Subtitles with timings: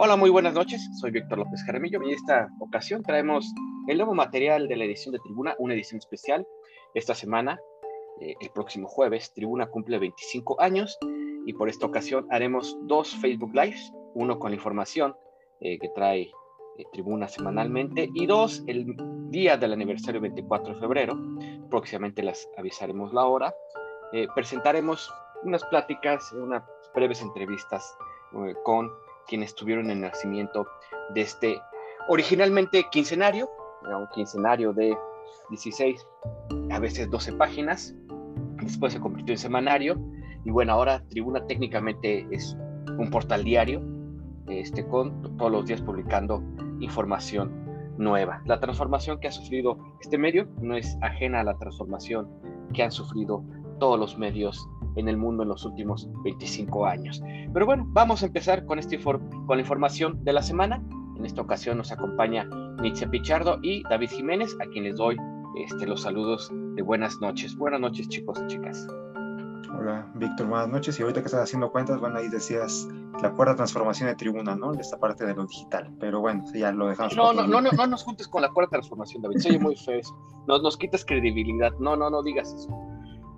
[0.00, 0.88] Hola, muy buenas noches.
[1.00, 3.52] Soy Víctor López Jaramillo y en esta ocasión traemos
[3.88, 6.46] el nuevo material de la edición de Tribuna, una edición especial.
[6.94, 7.58] Esta semana,
[8.20, 10.96] eh, el próximo jueves, Tribuna cumple 25 años
[11.46, 15.16] y por esta ocasión haremos dos Facebook Lives, uno con la información
[15.60, 18.94] eh, que trae eh, Tribuna semanalmente y dos el
[19.30, 21.18] día del aniversario 24 de febrero.
[21.70, 23.52] Próximamente las avisaremos la hora.
[24.36, 26.62] presentaremos unas pláticas, unas
[26.94, 27.96] breves entrevistas
[28.62, 28.88] con
[29.28, 30.66] quienes tuvieron el nacimiento
[31.14, 31.60] de este
[32.08, 33.48] originalmente quincenario,
[33.82, 34.96] un quincenario de
[35.50, 36.06] 16,
[36.70, 37.94] a veces 12 páginas,
[38.62, 39.98] después se convirtió en semanario,
[40.44, 42.56] y bueno, ahora Tribuna técnicamente es
[42.98, 43.82] un portal diario,
[44.48, 46.42] este, con todos los días publicando
[46.80, 48.42] información nueva.
[48.46, 52.28] La transformación que ha sufrido este medio no es ajena a la transformación
[52.72, 53.44] que han sufrido
[53.78, 57.22] todos los medios en el mundo en los últimos 25 años.
[57.52, 60.82] Pero bueno, vamos a empezar con, este con la información de la semana.
[61.16, 62.48] En esta ocasión nos acompaña
[62.80, 65.16] Nietzsche Pichardo y David Jiménez, a quienes doy
[65.56, 67.56] este, los saludos de buenas noches.
[67.56, 68.86] Buenas noches, chicos y chicas.
[69.76, 70.98] Hola, Víctor, buenas noches.
[70.98, 72.88] Y ahorita que estás haciendo cuentas, bueno, ahí decías
[73.22, 74.72] la cuarta transformación de tribuna, ¿no?
[74.72, 75.92] De esta parte de lo digital.
[76.00, 77.16] Pero bueno, ya lo dejamos.
[77.16, 79.38] No, no, no, no, no nos juntes con la cuarta transformación, David.
[79.38, 80.00] Soy muy feo
[80.46, 81.72] Nos, nos quitas credibilidad.
[81.78, 82.87] No, no, no digas eso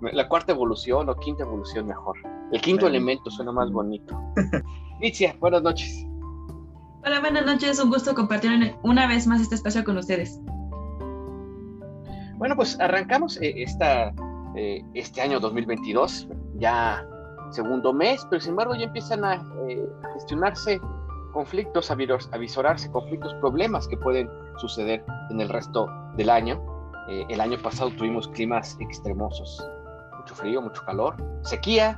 [0.01, 2.17] la cuarta evolución o quinta evolución mejor.
[2.51, 4.19] El quinto elemento suena más bonito.
[5.01, 6.05] Licia, buenas noches.
[7.05, 7.79] Hola, buenas noches.
[7.79, 10.39] Un gusto compartir una vez más este espacio con ustedes.
[12.41, 14.11] Bueno, pues arrancamos eh, esta,
[14.55, 17.05] eh, este año 2022, ya
[17.51, 19.35] segundo mes, pero sin embargo ya empiezan a,
[19.67, 20.81] eh, gestionarse
[21.33, 26.59] conflictos, a, a visorarse conflictos, problemas que pueden suceder en el resto del año.
[27.07, 29.63] el año pasado tuvimos climas extremosos,
[30.21, 31.95] mucho frío, mucho calor, sequía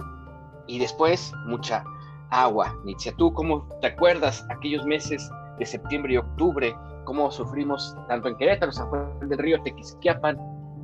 [0.67, 1.83] y después mucha
[2.29, 2.73] agua.
[2.85, 6.75] Nietzsche, ¿tú cómo te acuerdas aquellos meses de septiembre y octubre?
[7.05, 10.37] ¿Cómo sufrimos tanto en Querétaro, San Juan del Río, Tequisquiapan,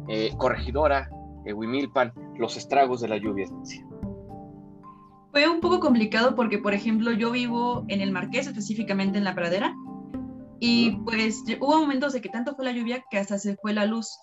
[0.09, 1.09] eh, Corregidora,
[1.46, 3.47] eh, Huimilpan, los estragos de la lluvia?
[5.31, 9.34] Fue un poco complicado porque, por ejemplo, yo vivo en el Marqués, específicamente en la
[9.34, 9.74] pradera,
[10.59, 13.86] y pues hubo momentos de que tanto fue la lluvia que hasta se fue la
[13.86, 14.19] luz.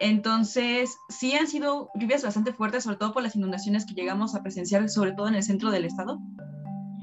[0.00, 4.42] Entonces, sí han sido lluvias bastante fuertes, sobre todo por las inundaciones que llegamos a
[4.42, 6.18] presenciar, sobre todo en el centro del estado.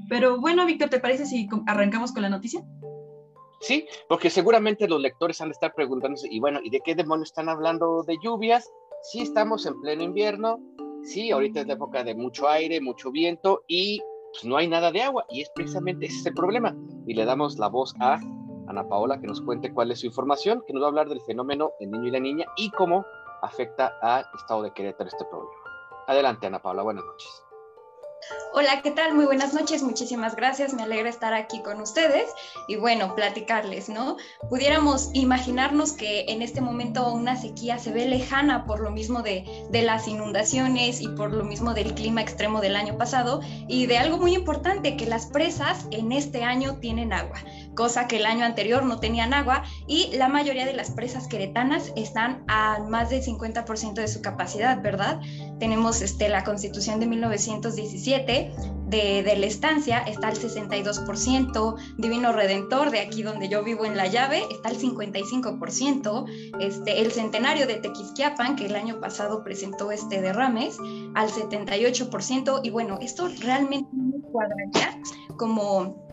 [0.10, 2.62] Pero bueno, Víctor, ¿te parece si arrancamos con la noticia?
[3.62, 7.30] Sí, porque seguramente los lectores han de estar preguntándose, y bueno, ¿y de qué demonios
[7.30, 8.70] están hablando de lluvias?
[9.04, 10.60] Sí, estamos en pleno invierno,
[11.04, 14.02] sí, ahorita es la época de mucho aire, mucho viento, y
[14.34, 16.76] pues, no hay nada de agua, y es precisamente ese es el problema.
[17.06, 18.20] Y le damos la voz a
[18.72, 21.22] Ana Paola, que nos cuente cuál es su información, que nos va a hablar del
[21.22, 23.06] fenómeno el niño y la niña y cómo
[23.42, 25.54] afecta al estado de Querétaro este problema.
[26.08, 27.51] Adelante, Ana Paola, buenas noches.
[28.54, 29.16] Hola, ¿qué tal?
[29.16, 32.30] Muy buenas noches, muchísimas gracias, me alegra estar aquí con ustedes
[32.68, 34.18] y bueno, platicarles, ¿no?
[34.50, 39.66] Pudiéramos imaginarnos que en este momento una sequía se ve lejana por lo mismo de,
[39.72, 43.98] de, las inundaciones y por lo mismo del clima extremo del año pasado y de
[43.98, 47.40] algo muy importante, que las presas en este año tienen agua
[47.76, 51.92] cosa que el año anterior no tenían agua y la mayoría de las presas queretanas
[51.96, 55.20] están a más del 50% de su capacidad, ¿verdad?
[55.62, 58.52] Tenemos este, la constitución de 1917
[58.88, 63.96] de, de, la estancia está al 62%, Divino Redentor de aquí donde yo vivo en
[63.96, 66.26] La Llave está al 55%,
[66.62, 70.80] este, el centenario de Tequisquiapan que el año pasado presentó este derrames
[71.14, 75.00] al 78% y bueno, esto realmente no cuadraría
[75.38, 76.11] como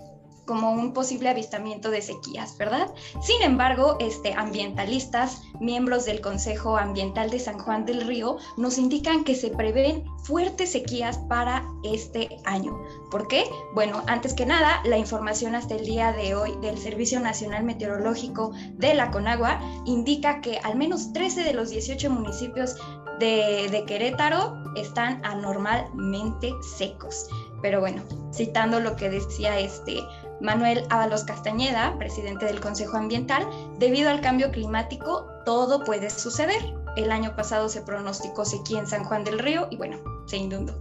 [0.49, 2.89] como un posible avistamiento de sequías, ¿verdad?
[3.21, 9.25] Sin embargo, este, ambientalistas, miembros del Consejo Ambiental de San Juan del Río, nos indican
[9.25, 12.81] que se prevén fuertes sequías para este año.
[13.11, 13.45] ¿Por qué?
[13.75, 18.53] Bueno, antes que nada, la información hasta el día de hoy del Servicio Nacional Meteorológico
[18.73, 22.75] de la Conagua indica que al menos 13 de los 18 municipios
[23.19, 27.29] de, de Querétaro están anormalmente secos.
[27.61, 28.03] Pero bueno,
[28.33, 30.01] citando lo que decía este
[30.41, 33.47] Manuel Ábalos Castañeda, presidente del Consejo Ambiental,
[33.79, 36.75] debido al cambio climático, todo puede suceder.
[36.97, 40.75] El año pasado se pronosticó sequía en San Juan del Río y bueno, se inundó.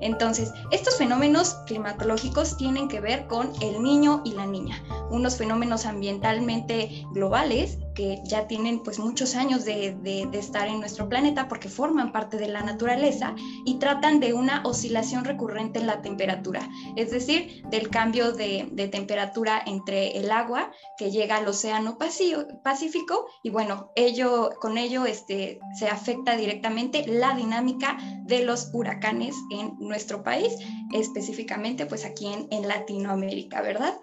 [0.00, 4.82] Entonces, estos fenómenos climatológicos tienen que ver con el niño y la niña,
[5.12, 9.92] unos fenómenos ambientalmente globales que ya tienen pues muchos años de,
[10.32, 15.24] estar en nuestro planeta porque forman parte de la naturaleza y tratan de una oscilación
[15.24, 21.36] recurrente en la temperatura, es decir, del cambio de, temperatura entre el agua que llega
[21.36, 28.44] al océano Pacífico y bueno, ello, con ello este, se afecta directamente la dinámica de
[28.44, 30.52] los huracanes en nuestro país,
[30.92, 33.94] específicamente pues aquí en, en Latinoamérica, ¿verdad?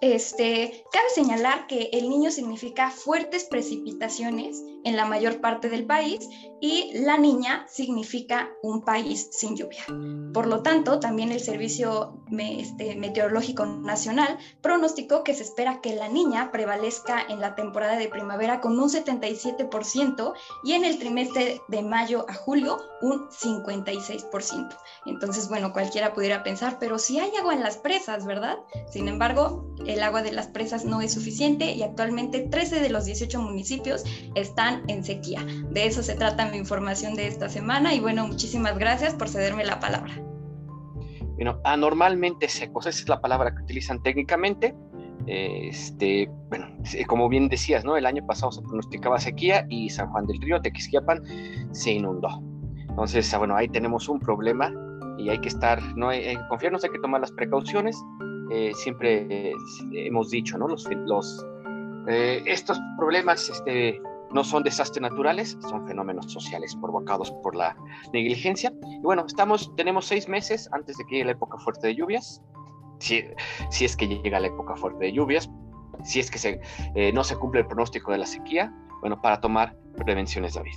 [0.00, 6.28] Este, cabe señalar que el niño significa fuertes precipitaciones en la mayor parte del país
[6.60, 9.84] y la niña significa un país sin lluvia.
[10.32, 16.08] Por lo tanto, también el Servicio este, Meteorológico Nacional pronosticó que se espera que la
[16.08, 20.32] niña prevalezca en la temporada de primavera con un 77%
[20.64, 24.76] y en el trimestre de mayo a julio un 56%.
[25.06, 28.58] Entonces, bueno, cualquiera pudiera pensar, pero si hay agua en las presas, ¿verdad?
[28.90, 33.04] Sin embargo, el agua de las presas no es suficiente y actualmente 13 de los
[33.04, 34.04] 18 municipios
[34.34, 35.44] están en sequía.
[35.70, 39.64] De eso se trata mi información de esta semana y bueno, muchísimas gracias por cederme
[39.64, 40.22] la palabra.
[41.36, 44.74] Bueno, anormalmente secos, esa es la palabra que utilizan técnicamente.
[45.26, 46.66] Este, bueno,
[47.06, 47.96] como bien decías, ¿no?
[47.96, 51.22] El año pasado se pronosticaba sequía y San Juan del Río, Tequisquiapan,
[51.72, 52.42] se inundó.
[52.88, 54.72] Entonces, ah, bueno, ahí tenemos un problema
[55.18, 57.96] y hay que estar, no hay, hay confiarnos, hay que tomar las precauciones.
[58.50, 59.54] Eh, siempre eh,
[59.92, 60.68] hemos dicho, ¿no?
[60.68, 60.86] Los,
[62.08, 64.00] eh, estos problemas este,
[64.32, 67.76] no son desastres naturales, son fenómenos sociales provocados por la
[68.12, 68.72] negligencia.
[68.82, 72.42] Y bueno, estamos, tenemos seis meses antes de que llegue la época fuerte de lluvias,
[73.00, 73.22] si,
[73.70, 75.50] si es que llega la época fuerte de lluvias,
[76.04, 80.54] si es que no se cumple el pronóstico de la sequía, bueno, para tomar prevenciones,
[80.54, 80.74] David.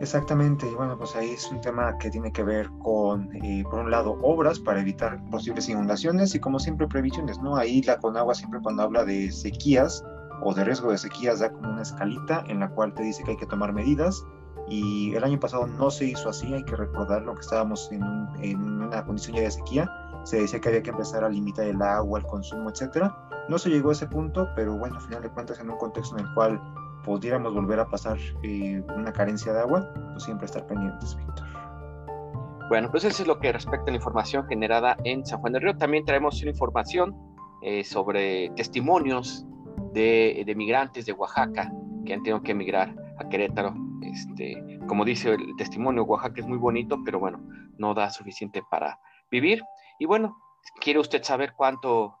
[0.00, 3.78] Exactamente, y bueno, pues ahí es un tema que tiene que ver con, eh, por
[3.78, 7.56] un lado, obras para evitar posibles inundaciones y como siempre previsiones, ¿no?
[7.56, 10.04] Ahí la Conagua siempre cuando habla de sequías,
[10.42, 13.32] o de riesgo de sequías da como una escalita en la cual te dice que
[13.32, 14.24] hay que tomar medidas
[14.68, 18.02] y el año pasado no se hizo así, hay que recordarlo que estábamos en,
[18.82, 19.90] una condición ya de sequía,
[20.24, 23.14] se decía que había que empezar a limitar el agua, el consumo, etcétera.
[23.48, 26.16] No se llegó a ese punto, pero bueno, al final de cuentas en un contexto
[26.16, 26.60] en el cual
[27.04, 31.46] pudiéramos volver a pasar eh, una carencia de agua, pues siempre estar pendientes, Víctor.
[32.68, 35.62] Bueno, pues eso es lo que respecta a la información generada en San Juan del
[35.62, 35.76] Río.
[35.76, 37.14] También traemos una información
[37.62, 39.46] eh, sobre testimonios
[39.92, 41.70] de, migrantes de Oaxaca
[42.04, 43.74] que han tenido que emigrar a Querétaro.
[44.02, 47.40] Este, como dice el testimonio, Oaxaca es muy bonito, pero bueno,
[47.78, 48.98] no da suficiente para
[49.30, 49.62] vivir.
[49.98, 50.38] Y bueno,
[50.80, 52.16] ¿quiere usted saber cuánto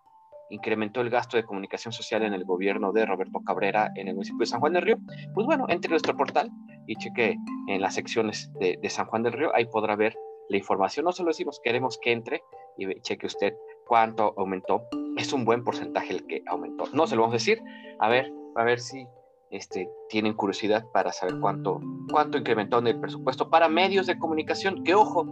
[0.54, 4.40] incrementó el gasto de comunicación social en el gobierno de Roberto Cabrera en el municipio
[4.40, 4.98] de San Juan del Río?
[5.34, 6.50] Pues bueno, entre nuestro portal
[6.86, 7.36] y cheque
[7.68, 10.16] en las secciones de, San Juan del Río, ahí podrá ver
[10.48, 11.04] la información.
[11.04, 12.42] No solo decimos, queremos que entre
[12.78, 13.54] y cheque usted
[13.86, 14.84] cuánto aumentó.
[15.16, 16.84] Es un buen porcentaje el que aumentó.
[16.92, 17.62] No se lo vamos a decir.
[17.98, 19.06] A ver, a ver si
[19.50, 21.80] este, tienen curiosidad para saber cuánto,
[22.10, 24.84] cuánto incrementó en el presupuesto para medios de comunicación.
[24.84, 25.26] Que ojo,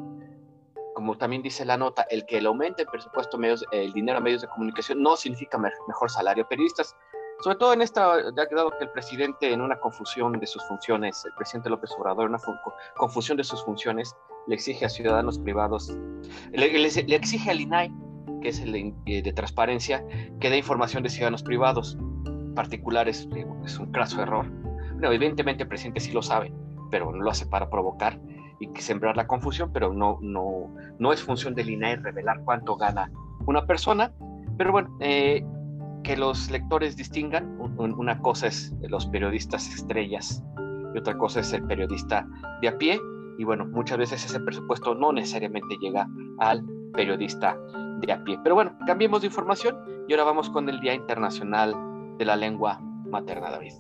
[0.95, 4.21] como también dice la nota, el que el aumente el presupuesto, medios, el dinero a
[4.21, 6.97] medios de comunicación no significa mejor salario periodistas.
[7.41, 8.17] Sobre todo en esta,
[8.49, 12.35] quedado que el presidente en una confusión de sus funciones, el presidente López Obrador en
[12.35, 12.43] una
[12.97, 14.15] confusión de sus funciones,
[14.47, 15.97] le exige a ciudadanos privados,
[16.53, 17.93] le, le exige al INAI
[18.43, 20.05] que es el eh, de, transparencia,
[20.41, 21.97] que da información de ciudadanos privados
[22.55, 23.29] particulares.
[23.65, 24.47] Es un craso error.
[25.01, 26.53] evidentemente el presidente sí lo sabe,
[26.91, 28.21] pero no lo hace para provocar
[28.63, 33.11] y sembrar la confusión, pero no, no, no es función del INAE revelar cuánto gana
[33.47, 34.13] una persona.
[34.57, 35.45] Pero bueno, eh,
[36.05, 40.43] que los lectores distingan, una cosa es los periodistas estrellas
[40.95, 42.27] y otra cosa es el periodista
[42.61, 43.01] de a pie.
[43.39, 46.07] Y bueno, muchas veces ese presupuesto no necesariamente llega
[46.39, 47.57] al periodista
[48.01, 48.39] de a pie.
[48.43, 51.75] Pero bueno, cambiemos de información y ahora vamos con el Día Internacional
[52.19, 53.73] de la Lengua Materna, David.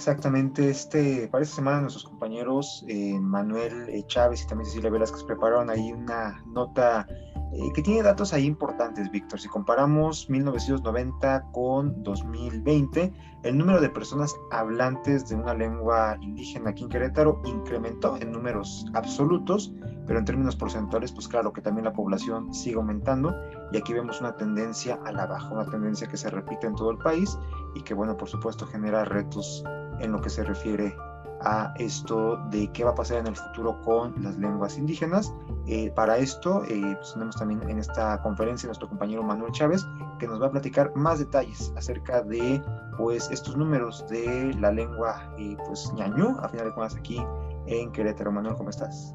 [0.00, 5.24] Exactamente, este, para esta semana nuestros compañeros eh, Manuel eh, Chávez y también Cecilia Velázquez
[5.24, 7.06] prepararon ahí una nota
[7.52, 9.38] eh, que tiene datos ahí importantes, Víctor.
[9.38, 16.84] Si comparamos 1990 con 2020, el número de personas hablantes de una lengua indígena aquí
[16.84, 19.70] en Querétaro incrementó en números absolutos,
[20.06, 23.34] pero en términos porcentuales, pues claro que también la población sigue aumentando
[23.72, 26.90] y aquí vemos una tendencia a la baja, una tendencia que se repite en todo
[26.90, 27.36] el país
[27.74, 29.64] y que, bueno, por supuesto genera retos
[30.00, 30.96] en lo que se refiere
[31.42, 35.32] a esto de qué va a pasar en el futuro con las lenguas indígenas.
[35.66, 39.86] Eh, para esto eh, pues tenemos también en esta conferencia nuestro compañero Manuel Chávez
[40.18, 42.62] que nos va a platicar más detalles acerca de
[42.96, 47.22] pues estos números de la lengua eh, pues ñañú, a final de cuentas aquí
[47.66, 48.32] en Querétaro.
[48.32, 49.14] Manuel, ¿cómo estás?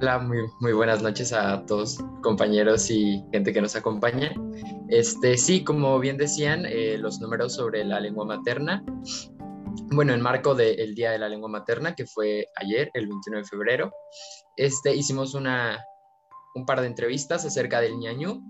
[0.00, 4.32] Hola, muy, muy buenas noches a todos compañeros y gente que nos acompaña.
[4.88, 6.64] Este, sí, como bien decían,
[6.98, 8.84] los números sobre la lengua materna
[9.90, 13.44] bueno, en marco del Día de la Lengua Materna, que fue ayer, el 21 de
[13.44, 13.92] febrero,
[14.56, 15.82] este, hicimos una,
[16.54, 18.42] un par de entrevistas acerca del ñañú,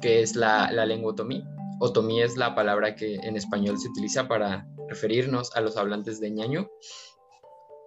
[0.00, 1.42] que es la, la lengua otomí.
[1.80, 6.30] Otomí es la palabra que en español se utiliza para referirnos a los hablantes de
[6.30, 6.68] ñañú.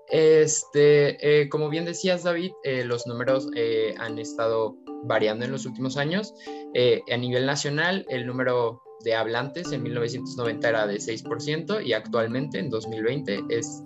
[0.10, 5.66] Este, eh, como bien decías, David, eh, los números eh, han estado variando en los
[5.66, 6.34] últimos años.
[6.74, 12.60] Eh, a nivel nacional, el número de hablantes en 1990 era de 6% y actualmente
[12.60, 13.84] en 2020 es...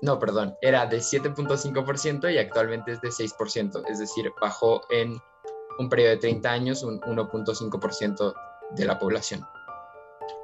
[0.00, 5.18] No, perdón, era de 7.5% y actualmente es de 6%, es decir, bajó en
[5.78, 8.34] un periodo de 30 años un 1.5%
[8.76, 9.44] de la población.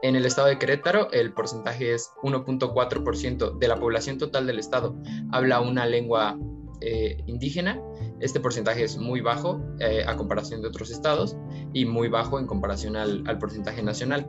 [0.02, 4.96] En el estado de Querétaro, el porcentaje es 1.4% de la población total del estado
[5.32, 6.38] habla una lengua
[6.80, 7.80] eh, indígena.
[8.20, 11.36] Este porcentaje es muy bajo eh, a comparación de otros estados
[11.72, 14.28] y muy bajo en comparación al, porcentaje nacional.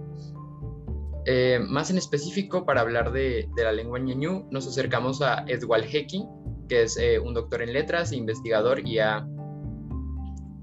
[1.25, 6.23] Eh, más en específico, para hablar de, la lengua ñañú, nos acercamos a Edwal Heki,
[6.69, 9.27] que es un doctor en letras, investigador y ha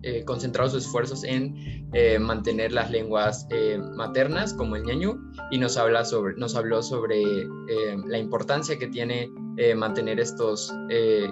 [0.04, 5.58] eh, concentrado sus esfuerzos en eh, mantener las lenguas eh, maternas como el ñañú y
[5.58, 7.22] nos, habla sobre, nos habló sobre
[8.06, 9.30] la importancia que tiene
[9.76, 10.72] mantener estos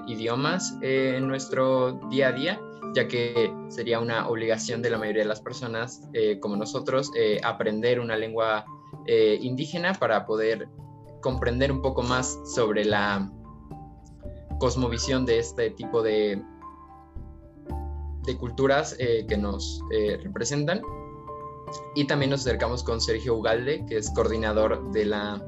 [0.06, 2.60] idiomas en nuestro día a día
[2.94, 6.02] ya que sería una obligación de la mayoría de las personas
[6.40, 7.10] como nosotros
[7.42, 8.64] aprender una lengua
[9.06, 10.68] indígena para poder
[11.22, 13.30] comprender un poco más sobre la
[14.58, 16.42] cosmovisión de este tipo de,
[18.24, 20.82] de culturas eh, que nos eh, representan.
[21.94, 25.44] Y también nos acercamos con Sergio Ugalde, que es coordinador de la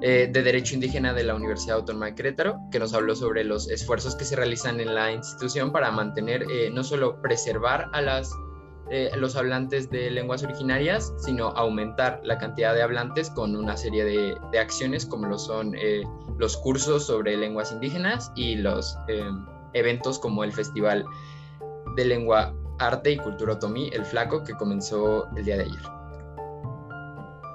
[0.00, 3.68] eh, de Derecho Indígena de la Universidad Autónoma de Querétaro, que nos habló sobre los
[3.68, 8.30] esfuerzos que se realizan en la institución para mantener, no solo preservar a las,
[9.16, 14.36] los hablantes de lenguas originarias, sino aumentar la cantidad de hablantes con una serie de,
[14.52, 15.74] de acciones como lo son
[16.38, 18.96] los cursos sobre lenguas indígenas y los
[19.72, 21.06] eventos como el Festival
[21.96, 25.94] de Lengua, Arte y Cultura Otomí, El Flaco, que comenzó el día de ayer.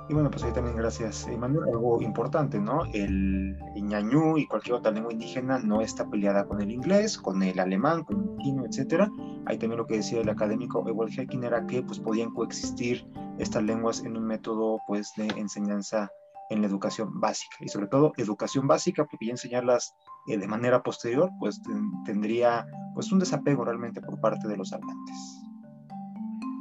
[0.09, 1.69] Y bueno, pues ahí también gracias, Emanuel.
[1.69, 2.83] Algo importante, ¿no?
[2.93, 7.59] El ñañú y cualquier otra lengua indígena no está peleada con el inglés, con el
[7.59, 9.07] alemán, con el chino, etcétera.
[9.45, 13.05] Ahí también lo que decía el académico Ewald Hecking era que pues podían coexistir
[13.37, 16.09] estas lenguas en un método pues de enseñanza
[16.49, 19.95] en la educación básica y sobre todo educación básica porque ya enseñarlas
[20.27, 21.61] eh, de manera posterior pues
[22.05, 25.43] tendría pues un desapego realmente por parte de los hablantes.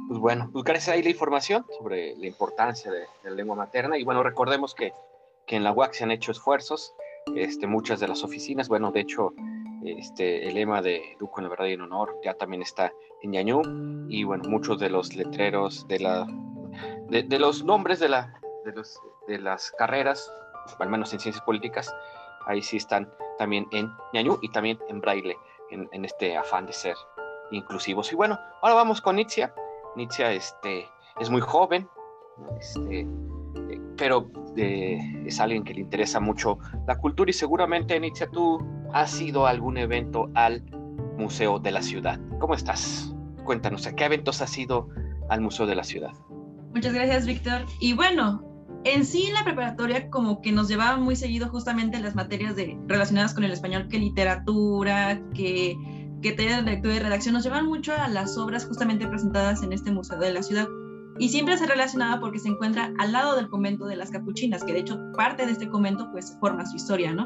[0.07, 4.03] Pues bueno, pues gracias ahí la información sobre la importancia de, la lengua materna y
[4.03, 4.91] bueno, recordemos que,
[5.45, 6.93] que, en la UAC se han hecho esfuerzos,
[7.35, 9.33] este, muchas de las oficinas, bueno, de hecho,
[9.83, 12.91] este, el lema de Educo en la verdad y en honor ya también está
[13.21, 13.61] en Ñañú
[14.09, 16.27] y bueno, muchos de los letreros de la,
[17.09, 18.33] de los nombres de la,
[18.65, 20.29] de los de las carreras,
[20.79, 21.93] al menos en ciencias políticas,
[22.47, 25.37] ahí sí están también en ñañú y también en braille,
[25.69, 26.95] en, este afán de ser
[27.51, 28.11] inclusivos.
[28.11, 29.53] Y bueno, ahora vamos con Nitzia.
[29.95, 30.87] Nitzia este,
[31.19, 31.87] es muy joven,
[32.59, 33.07] este,
[33.97, 36.57] pero eh, es alguien que le interesa mucho
[36.87, 38.59] la cultura y seguramente, Nitzia, tú
[38.93, 40.63] has ido a algún evento al
[41.17, 42.19] Museo de la Ciudad.
[42.39, 43.13] ¿Cómo estás?
[43.43, 44.89] Cuéntanos, ¿a qué eventos has ido
[45.29, 46.13] al Museo de la Ciudad?
[46.73, 47.65] Muchas gracias, Víctor.
[47.79, 48.48] Y bueno,
[48.83, 53.33] en sí la preparatoria como que nos llevaba muy seguido justamente las materias de, relacionadas
[53.33, 55.77] con el español, que literatura, que,
[56.21, 59.91] que de lectura y redacción, nos llevaban mucho a las obras justamente presentadas en este
[59.91, 60.67] museo de la ciudad.
[61.17, 64.71] Y siempre se relacionaba porque se encuentra al lado del convento de las capuchinas, que
[64.71, 67.25] de hecho parte de este convento pues forma su historia, ¿no?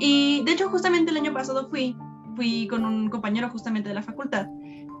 [0.00, 1.96] Y de hecho justamente el año pasado fui,
[2.34, 4.46] fui con un compañero justamente de la facultad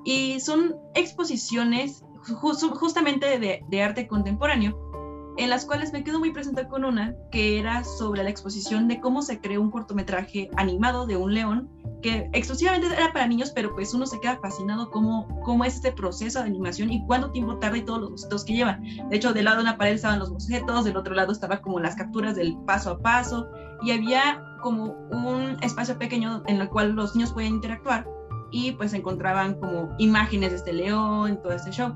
[0.04, 4.87] y son exposiciones justamente de arte contemporáneo
[5.38, 9.00] en las cuales me quedo muy presente con una que era sobre la exposición de
[9.00, 11.70] cómo se creó un cortometraje animado de un león
[12.02, 15.92] que exclusivamente era para niños, pero pues uno se queda fascinado cómo, cómo es este
[15.92, 18.82] proceso de animación y cuánto tiempo tarda y todos los bocetos que llevan.
[18.82, 21.78] De hecho, del lado de una pared estaban los bocetos, del otro lado estaba como
[21.78, 23.48] las capturas del paso a paso
[23.82, 28.08] y había como un espacio pequeño en el cual los niños pueden interactuar
[28.50, 31.94] y pues encontraban como imágenes de este león, todo este show.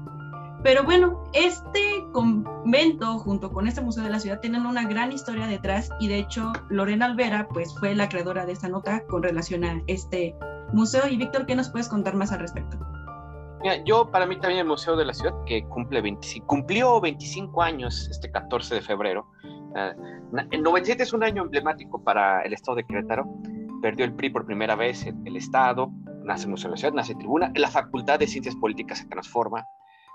[0.63, 5.49] Pero bueno, este convento junto con este museo de la ciudad tienen una gran historia
[5.49, 9.65] detrás y de hecho Lorena Alvera pues fue la creadora de esta nota con relación
[9.65, 10.37] a este
[10.73, 11.09] museo.
[11.09, 12.79] Y Víctor, ¿qué nos puedes contar más al respecto?
[13.63, 17.63] Mira, yo para mí también el Museo de la Ciudad, que cumple 25, cumplió 25
[17.63, 19.29] años este 14 de febrero.
[19.45, 23.25] Uh, el 97 es un año emblemático para el estado de Querétaro.
[23.81, 25.93] Perdió el PRI por primera vez el, el estado,
[26.25, 29.67] nace Museo de la Ciudad, nace Tribuna, la Facultad de Ciencias Políticas se transforma,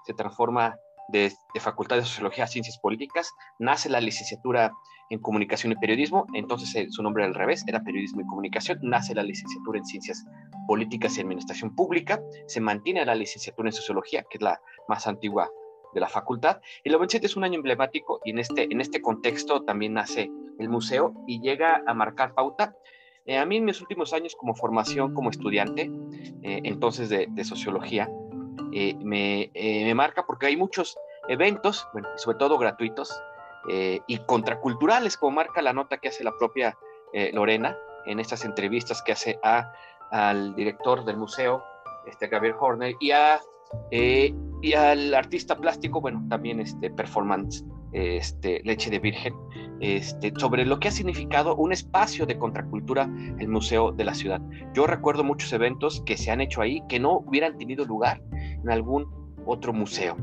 [0.08, 4.72] se transforma de, Facultad de Sociología a Ciencias Políticas, nace la licenciatura
[5.10, 9.14] en Comunicación y Periodismo, entonces eh, su nombre al revés, era Periodismo y Comunicación, nace
[9.14, 10.26] la licenciatura en Ciencias
[10.68, 15.50] Políticas y Administración Pública, se mantiene la licenciatura en Sociología, que es la más antigua
[15.94, 19.64] de la facultad, el 97 es un año emblemático y en este, en este contexto
[19.64, 22.76] también nace el museo y llega a marcar pauta
[23.36, 25.92] a mí en mis últimos años como formación como estudiante,
[26.44, 28.10] entonces de, sociología,
[28.72, 30.98] me, me, marca porque hay muchos
[31.28, 33.14] eventos, bueno, sobre todo gratuitos
[33.70, 36.78] y contraculturales, como marca la nota que hace la propia
[37.34, 39.74] Lorena en estas entrevistas que hace a,
[40.12, 41.64] al director del museo,
[42.06, 43.42] este Gabriel Horner, y a
[43.92, 49.34] eh, y al artista plástico, bueno, también este performance, este Leche de Virgen,
[49.80, 54.42] este, sobre lo que ha significado un espacio de contracultura el Museo de la Ciudad.
[54.74, 58.70] Yo recuerdo muchos eventos que se han hecho ahí que no hubieran tenido lugar en
[58.70, 59.08] algún
[59.46, 60.18] otro museo.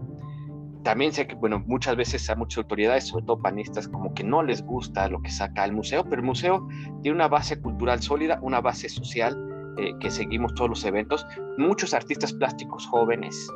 [0.83, 4.43] También sé que, bueno, muchas veces a muchas autoridades, sobre todo panistas, como que no
[4.43, 6.69] les gusta lo que saca el museo, pero el museo
[7.03, 9.35] tiene una base cultural sólida, una base social
[9.79, 13.51] eh, que seguimos todos los eventos, muchos artistas plásticos jóvenes,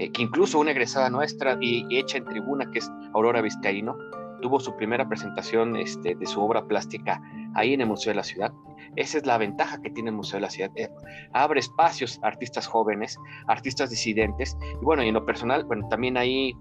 [0.00, 3.98] eh, que incluso una egresada nuestra y, hecha en tribuna, que es Aurora Vizcaíno,
[4.40, 7.20] tuvo su primera presentación este, de su obra plástica
[7.54, 8.50] ahí en el Museo de la Ciudad.
[8.96, 10.70] Esa es la ventaja que tiene el Museo de la Ciudad.
[10.76, 10.88] Eh,
[11.34, 14.56] abre espacios a artistas jóvenes, artistas disidentes.
[14.80, 16.56] Y bueno, y en lo personal, bueno, también ahí,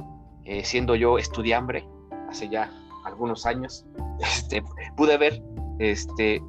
[0.63, 1.87] siendo yo estudiambre,
[2.27, 2.69] hace ya
[3.05, 3.85] algunos años,
[4.19, 4.61] este,
[4.97, 5.41] pude ver
[5.79, 6.41] este,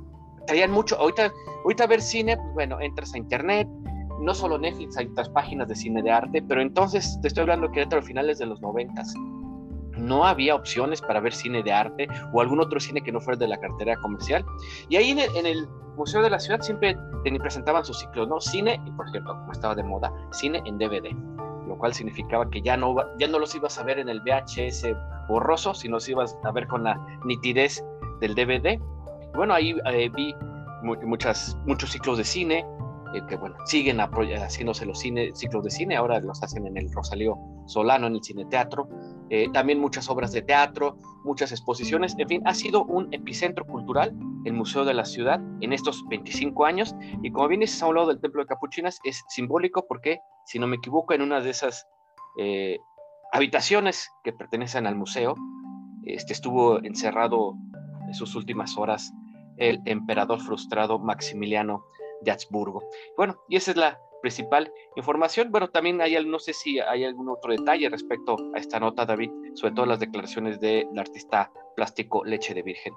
[0.49, 1.31] traían mucho, ahorita,
[1.63, 3.69] ahorita ver cine, pues bueno, entras a internet,
[4.21, 7.71] no solo Netflix, hay otras páginas de cine de arte, pero entonces te estoy hablando
[7.71, 9.15] que a finales de los noventas.
[9.97, 13.39] No había opciones para ver cine de arte o algún otro cine que no fuera
[13.39, 14.45] de la cartera comercial.
[14.89, 16.97] Y ahí en el, Museo de la Ciudad siempre
[17.43, 18.41] presentaban sus ciclos, ¿no?
[18.41, 21.15] Cine, y por cierto, como estaba de moda, cine en DVD,
[21.69, 24.87] lo cual significaba que ya no, ya no los ibas a ver en el VHS
[25.29, 27.85] borroso, sino los ibas a ver con la nitidez
[28.21, 28.81] del DVD
[29.35, 30.35] bueno, ahí eh, vi
[30.83, 32.67] muchas, muchos ciclos de cine,
[33.15, 37.39] eh, que bueno, siguen haciéndose los ciclos de cine, ahora los hacen en el Rosalío
[37.67, 38.89] Solano, en el Cine Teatro,
[39.31, 44.15] eh, también muchas obras de teatro, muchas exposiciones, en fin, ha sido un epicentro cultural
[44.45, 47.97] el Museo de la Ciudad en estos 25 años, y como bien dices a un
[47.97, 51.51] lado del Templo de Capuchinas, es simbólico porque, si no me equivoco, en una de
[51.51, 51.87] esas
[53.33, 55.35] habitaciones que pertenecen al museo,
[56.05, 57.55] este, estuvo encerrado
[58.07, 59.13] en sus últimas horas
[59.57, 61.85] el emperador frustrado Maximiliano
[62.23, 62.89] de Habsburgo.
[63.17, 65.51] Bueno, y esa es la principal información.
[65.51, 69.31] Bueno, también hay, no sé si hay algún otro detalle respecto a esta nota, David,
[69.55, 72.95] sobre todo las declaraciones del artista plástico Leche de Virgen.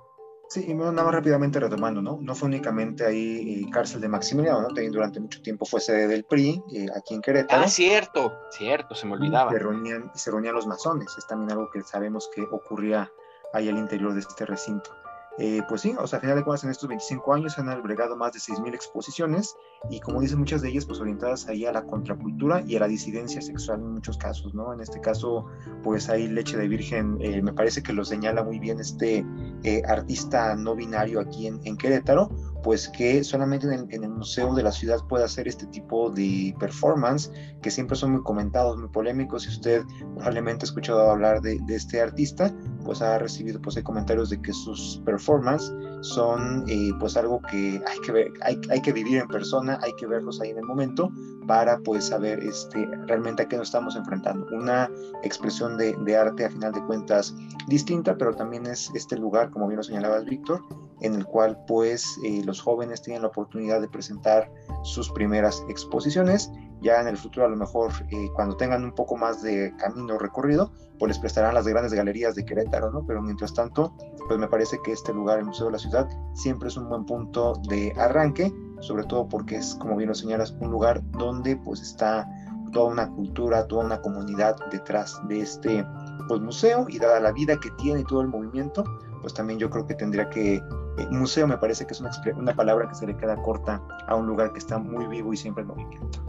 [0.49, 2.19] Sí, y nada más rápidamente retomando, ¿no?
[2.21, 4.67] No fue únicamente ahí eh, cárcel de Maximiliano, ¿no?
[4.67, 7.63] También durante mucho tiempo fue sede del PRI, eh, aquí en Querétaro.
[7.63, 9.51] Ah, cierto, cierto, se me olvidaba.
[9.51, 13.11] Se reunían, se reunían los masones, es también algo que sabemos que ocurría
[13.53, 14.91] ahí al interior de este recinto.
[15.39, 17.69] Eh, pues sí, o sea, a final de cuentas en estos 25 años se han
[17.69, 19.55] albergado más de 6.000 exposiciones
[19.89, 22.87] y como dicen muchas de ellas, pues orientadas ahí a la contracultura y a la
[22.87, 24.71] disidencia sexual en muchos casos, ¿no?
[24.73, 25.45] En este caso,
[25.81, 29.25] pues hay leche de virgen, eh, me parece que lo señala muy bien este
[29.63, 32.29] eh, artista no binario aquí en, en Querétaro,
[32.63, 37.31] pues que solamente en el, Museo de la Ciudad puede hacer este tipo de performance,
[37.61, 39.43] que siempre son muy comentados, muy polémicos.
[39.43, 39.83] Si usted
[40.15, 42.53] probablemente ha escuchado hablar de, este artista,
[42.85, 47.81] pues ha recibido pues hay comentarios de que sus performances son eh, pues algo que
[47.85, 50.65] hay que ver, hay, hay, que vivir en persona, hay que verlos ahí en el
[50.65, 51.09] momento
[51.47, 54.47] para pues saber este, realmente a qué nos estamos enfrentando.
[54.51, 54.89] Una
[55.23, 57.35] expresión de, de arte a final de cuentas
[57.67, 60.61] distinta, pero también es este lugar, como bien lo señalabas Víctor,
[61.03, 64.49] en el cual pues eh, los jóvenes tienen la oportunidad de presentar
[64.83, 66.51] sus primeras exposiciones.
[66.81, 70.17] Ya en el futuro a lo mejor eh, cuando tengan un poco más de camino
[70.17, 73.05] recorrido, pues les prestarán las grandes galerías de Querétaro, ¿no?
[73.05, 73.95] Pero mientras tanto,
[74.27, 77.05] pues me parece que este lugar, el Museo de la Ciudad, siempre es un buen
[77.05, 81.81] punto de arranque, sobre todo porque es, como bien lo señalas, un lugar donde pues
[81.81, 82.27] está
[82.73, 85.85] toda una cultura, toda una comunidad detrás de este
[86.27, 88.83] pues, museo y dada la vida que tiene todo el movimiento,
[89.23, 92.53] pues también yo creo que tendría que, eh, museo me parece que es una, una,
[92.53, 95.61] palabra que se le queda corta a un lugar que está muy vivo y siempre
[95.61, 96.19] en movimiento.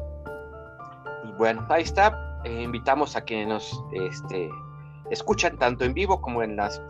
[1.22, 2.40] Pues bueno, ahí está.
[2.44, 4.48] Eh, invitamos a que nos este,
[5.11, 6.80] escuchan tanto en vivo como en las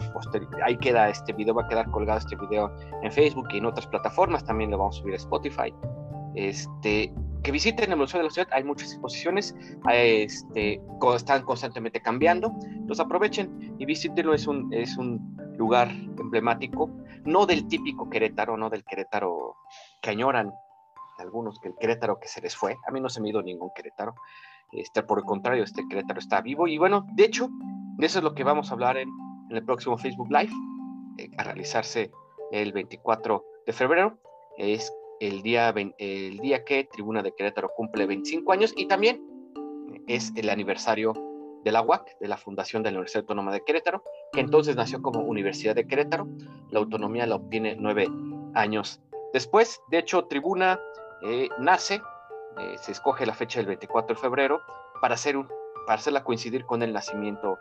[0.62, 2.70] ahí queda este video, va a quedar colgado este video
[3.02, 5.74] en Facebook y en otras plataformas, también lo vamos a subir a Spotify.
[6.34, 7.14] Este,
[7.44, 9.54] que visiten el Museo de la Ciudad, hay muchas exposiciones,
[9.92, 10.80] este,
[11.14, 12.54] están constantemente cambiando,
[12.86, 16.90] los aprovechen y visítenlo, es un, es un lugar emblemático,
[17.24, 19.56] no del típico Querétaro, no del Querétaro
[20.00, 20.52] que añoran
[21.18, 23.42] algunos, que el Querétaro que se les fue, a mí no se me ha ido
[23.42, 24.14] ningún Querétaro,
[24.72, 27.50] este, por el contrario, este Querétaro está vivo y bueno, de hecho,
[27.98, 29.10] de eso es lo que vamos a hablar en,
[29.50, 30.52] en el próximo Facebook Live,
[31.18, 32.10] eh, a realizarse
[32.52, 34.18] el 24 de febrero,
[34.56, 39.22] es el día, el día que Tribuna de Querétaro cumple 25 años y también
[40.06, 41.14] es el aniversario
[41.64, 45.00] de la UAC, de la Fundación de la Universidad Autónoma de Querétaro, que entonces nació
[45.00, 46.28] como Universidad de Querétaro.
[46.70, 48.08] La autonomía la obtiene nueve
[48.54, 49.00] años
[49.34, 50.78] Después, de hecho, Tribuna
[51.22, 52.00] eh, nace,
[52.56, 54.60] eh, se escoge la fecha del 24 de febrero
[55.00, 55.48] para, hacer un,
[55.86, 57.58] para hacerla coincidir con el nacimiento,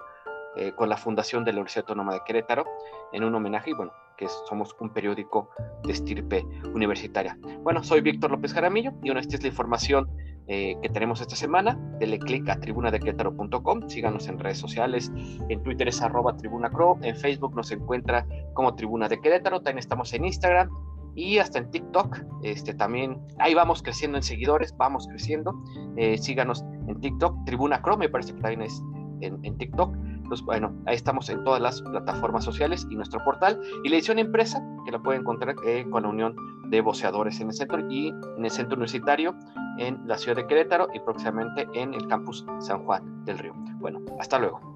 [0.56, 2.63] eh, con la fundación de la Universidad Autónoma de Querétaro,
[3.12, 5.49] en un homenaje, y bueno, que somos un periódico
[5.84, 7.38] de estirpe universitaria.
[7.62, 10.10] Bueno, soy Víctor López Jaramillo y bueno, esta es la información
[10.47, 11.80] eh, que tenemos esta semana.
[11.99, 15.12] Dele clic a tribunadequetaro.com, síganos en redes sociales,
[15.47, 20.12] en Twitter es arroba tribunacro, en Facebook nos encuentra como Tribuna de Querétaro, también estamos
[20.13, 20.69] en Instagram
[21.15, 25.54] y hasta en TikTok, este también, ahí vamos creciendo en seguidores, vamos creciendo,
[25.95, 28.84] eh, síganos en TikTok, Tribuna Cro, me parece que también es
[29.21, 29.95] en, en TikTok,
[30.28, 33.60] pues bueno, ahí estamos en todas las plataformas sociales y nuestro portal.
[33.84, 36.36] Y la edición impresa, que la pueden encontrar eh, con la Unión
[36.70, 39.36] de Voceadores en el centro y en el centro universitario
[39.78, 43.54] en la ciudad de Querétaro y próximamente en el campus San Juan del Río.
[43.80, 44.73] Bueno, hasta luego.